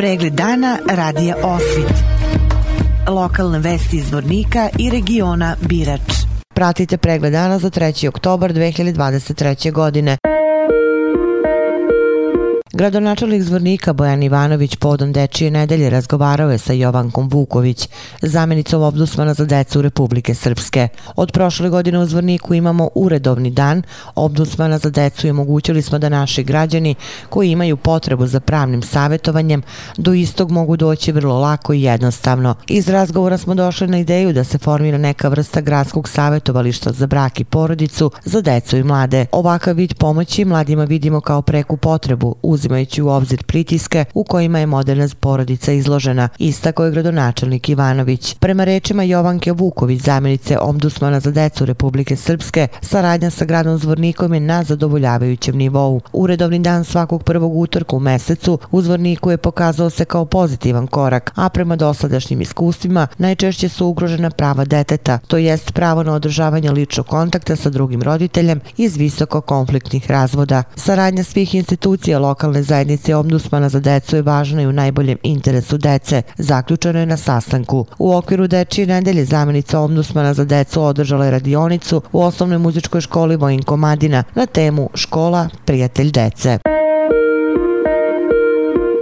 [0.00, 1.92] Pregled dana radija Osvit.
[3.08, 6.00] Lokalne vesti iz Vornika i regiona Birač.
[6.54, 8.08] Pratite pregled dana za 3.
[8.08, 9.72] oktobar 2023.
[9.72, 10.16] godine.
[12.80, 17.88] Gradonačelnik Zvornika Bojan Ivanović podom Dečije nedelje razgovarao je sa Jovankom Vuković,
[18.22, 20.88] zamjenicom obdusmana za decu Republike Srpske.
[21.16, 23.82] Od prošle godine u Zvorniku imamo uredovni dan
[24.14, 26.94] obdusmana za decu i omogućili smo da naši građani
[27.28, 29.62] koji imaju potrebu za pravnim savjetovanjem
[29.96, 32.54] do istog mogu doći vrlo lako i jednostavno.
[32.66, 37.40] Iz razgovora smo došli na ideju da se formira neka vrsta gradskog savjetovališta za brak
[37.40, 39.26] i porodicu za decu i mlade.
[39.32, 44.58] Ovakav vid pomoći mladima vidimo kao preku potrebu uzim uzimajući u obzir pritiske u kojima
[44.58, 48.34] je moderna porodica izložena, istako je gradonačelnik Ivanović.
[48.34, 54.40] Prema rečima Jovanke Vuković, zamjenice Omdusmana za decu Republike Srpske, saradnja sa gradom Zvornikom je
[54.40, 56.00] na zadovoljavajućem nivou.
[56.12, 61.32] Uredovni dan svakog prvog utorka u mesecu u Zvorniku je pokazao se kao pozitivan korak,
[61.34, 67.06] a prema dosadašnjim iskustvima najčešće su ugrožena prava deteta, to jest pravo na održavanje ličnog
[67.06, 70.62] kontakta sa drugim roditeljem iz visoko konfliktnih razvoda.
[70.76, 75.78] Saradnja svih institucija lokalne lokalne zajednice Omdusmana za decu je važna i u najboljem interesu
[75.78, 77.86] dece, zaključeno je na sastanku.
[77.98, 83.36] U okviru Dečije nedelje zamjenica Omdusmana za decu održala je radionicu u osnovnoj muzičkoj školi
[83.36, 86.79] Vojin Komadina na temu Škola, prijatelj dece.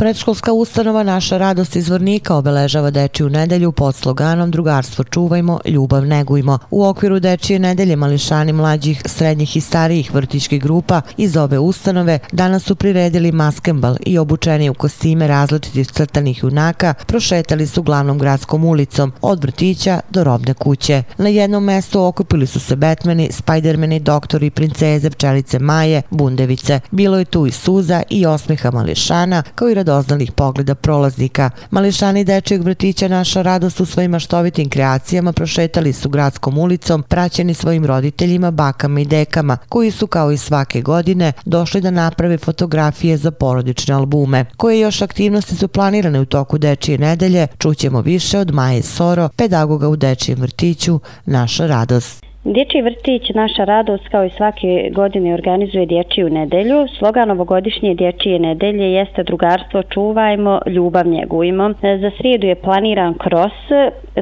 [0.00, 6.58] Predškolska ustanova Naša radost iz Vornika obeležava Dečiju nedelju pod sloganom Drugarstvo čuvajmo, ljubav negujmo.
[6.70, 12.64] U okviru Dečije nedelje mališani mlađih, srednjih i starijih vrtičkih grupa iz ove ustanove danas
[12.64, 19.12] su priredili maskembal i obučeni u kostime različitih crtanih junaka prošetali su glavnom gradskom ulicom
[19.22, 21.02] od vrtića do robne kuće.
[21.18, 26.80] Na jednom mestu okupili su se Batmani, Spidermani, doktori, princeze, pčelice Maje, Bundevice.
[26.90, 31.50] Bilo je tu i suza i osmiha mališana kao i radoznalih pogleda prolaznika.
[31.70, 37.86] Mališani dečijeg vrtića naša radost u svojim maštovitim kreacijama prošetali su gradskom ulicom, praćeni svojim
[37.86, 43.30] roditeljima, bakama i dekama, koji su kao i svake godine došli da naprave fotografije za
[43.30, 44.44] porodične albume.
[44.56, 49.88] Koje još aktivnosti su planirane u toku dečije nedelje, čućemo više od Maje Soro, pedagoga
[49.88, 52.29] u dečijem vrtiću, naša radost.
[52.44, 56.86] Dječji vrtić Naša radost kao i svake godine organizuje Dječiju nedelju.
[56.98, 61.70] Slogan ovogodišnje Dječije nedelje jeste drugarstvo čuvajmo, ljubav njegujmo.
[61.82, 63.52] E, za srijedu je planiran kros,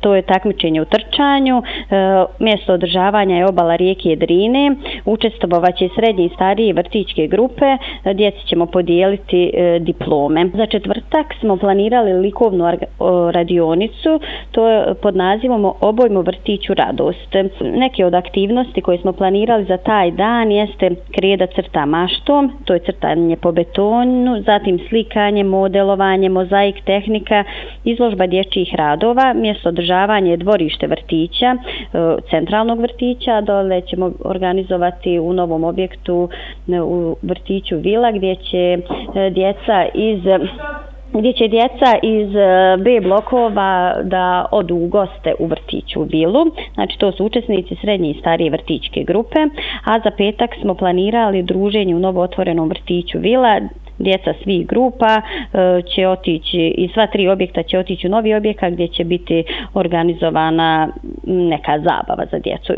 [0.00, 1.58] to je takmičenje u trčanju.
[1.58, 1.62] E,
[2.38, 7.64] mjesto održavanja je obala rijeke Drine, Učestvovaće srednje i starije vrtićke grupe.
[8.04, 10.50] E, djeci ćemo podijeliti diplome.
[10.54, 12.64] Za četvrtak smo planirali likovnu
[13.30, 14.20] radionicu,
[14.52, 17.34] to je pod nazivom Obojmo vrtiću radost.
[17.60, 22.74] Neki neke od aktivnosti koje smo planirali za taj dan jeste kreda crta maštom, to
[22.74, 27.44] je crtanje po betonu, zatim slikanje, modelovanje, mozaik tehnika,
[27.84, 31.58] izložba dječjih radova, mjesto održavanje dvorište vrtića, e,
[32.30, 36.28] centralnog vrtića, dole ćemo organizovati u novom objektu
[36.68, 40.20] e, u vrtiću Vila gdje će e, djeca iz
[41.12, 46.44] gdje će djeca iz e, B blokova da odu u goste u vrtiću Vilu.
[46.74, 49.38] Znači to su učesnici srednje i starije vrtićke grupe.
[49.84, 53.60] A za petak smo planirali druženje u novo otvorenom vrtiću Vila.
[53.98, 58.72] Djeca svih grupa e, će otići i sva tri objekta će otići u novi objekat
[58.72, 59.44] gdje će biti
[59.74, 60.88] organizovana
[61.24, 62.72] neka zabava za djecu.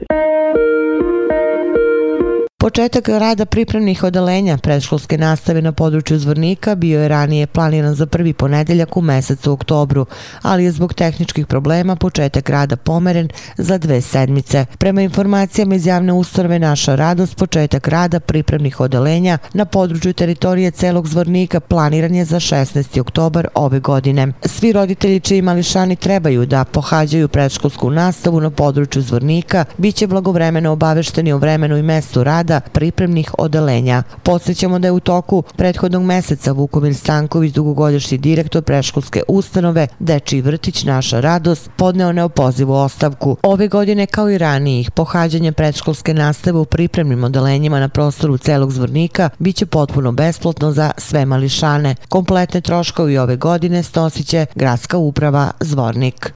[2.62, 8.32] Početak rada pripremnih odelenja predškolske nastave na području Zvornika bio je ranije planiran za prvi
[8.32, 10.06] ponedeljak u mesecu oktobru,
[10.42, 14.66] ali je zbog tehničkih problema početak rada pomeren za dve sedmice.
[14.78, 21.08] Prema informacijama iz javne ustanove Naša radost, početak rada pripremnih odelenja na području teritorije celog
[21.08, 23.00] Zvornika planiran je za 16.
[23.00, 24.32] oktobar ove godine.
[24.44, 31.32] Svi roditelji čiji mališani trebaju da pohađaju predškolsku nastavu na području Zvornika biće blagovremeno obavešteni
[31.32, 34.02] o vremenu i mestu rada rada pripremnih odelenja.
[34.22, 40.84] Podsećamo da je u toku prethodnog meseca Vukomir Stanković, dugogodišnji direktor preškolske ustanove Deči vrtić
[40.84, 43.36] Naša radost, podneo neopozivu ostavku.
[43.42, 49.30] Ove godine, kao i ranijih, pohađanje predškolske nastave u pripremnim odelenjima na prostoru celog zvornika
[49.38, 51.94] biće potpuno besplatno za sve mališane.
[52.08, 56.32] Kompletne troškovi ove godine snosit će gradska uprava Zvornik.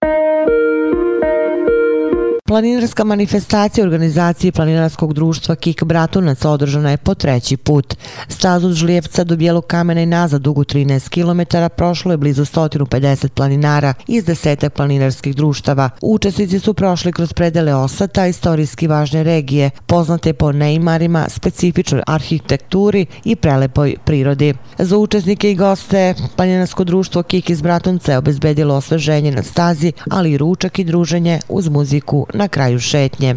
[2.47, 7.95] Planinarska manifestacija organizacije planinarskog društva Kik Bratunac održana je po treći put.
[8.29, 13.29] Staz od Žlijevca do Bijelog kamena i nazad dugu 13 km prošlo je blizu 150
[13.29, 15.91] planinara iz desetak planinarskih društava.
[16.01, 23.37] Učesnici su prošli kroz predele Osata, istorijski važne regije, poznate po neimarima, specifičnoj arhitekturi i
[23.37, 24.55] prelepoj prirodi.
[24.79, 30.33] Za učesnike i goste planinarsko društvo Kik iz Bratunca je obezbedilo osveženje na stazi, ali
[30.33, 33.37] i ručak i druženje uz muziku na kraju šetnje.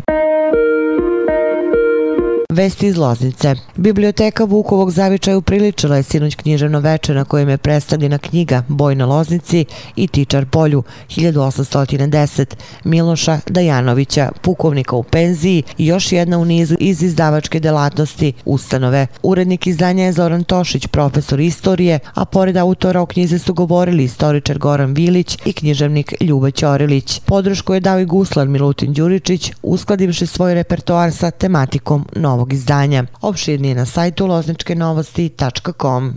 [2.54, 3.56] Vesti iz Loznice.
[3.76, 9.06] Biblioteka Vukovog zavičaja upriličila je sinoć književno veče na kojem je predstavljena knjiga Boj na
[9.06, 9.66] Loznici
[9.96, 17.04] i Tičar polju 1810 Miloša Dajanovića, pukovnika u penziji i još jedna u nizu iz
[17.04, 19.08] izdavačke delatnosti ustanove.
[19.24, 24.58] Urednik izdanja je Zoran Tošić, profesor istorije, a pored autora o knjize su govorili istoričar
[24.58, 27.22] Goran Vilić i književnik Ljuba Ćorilić.
[27.26, 33.04] Podršku je dao i guslar Milutin Đuričić, uskladivši svoj repertoar sa tematikom Novo novog izdanja.
[33.22, 36.14] Opširnije na sajtu lozničkenovosti.com.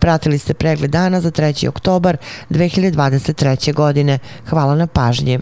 [0.00, 1.68] Pratili ste pregled dana za 3.
[1.68, 2.16] oktobar
[2.50, 3.74] 2023.
[3.74, 4.18] godine.
[4.48, 5.40] Hvala na pažnji.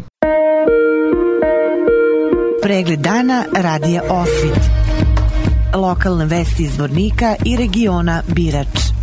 [2.62, 4.60] Pregled dana radija Osvit.
[5.74, 8.95] Lokalne vesti iz Vornika i regiona Birač.